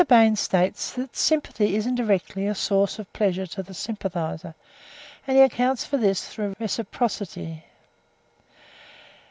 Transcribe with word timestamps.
Bain 0.07 0.35
states, 0.35 0.93
that, 0.93 1.15
"sympathy 1.15 1.75
is, 1.75 1.85
indirectly, 1.85 2.47
a 2.47 2.55
source 2.55 2.97
of 2.97 3.13
pleasure 3.13 3.45
to 3.45 3.61
the 3.61 3.75
sympathiser"; 3.75 4.55
and 5.27 5.37
he 5.37 5.43
accounts 5.43 5.85
for 5.85 5.97
this 5.97 6.27
through 6.27 6.55
reciprocity. 6.59 7.63